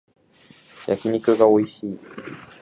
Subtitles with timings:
[0.87, 1.99] 焼き肉がおいしい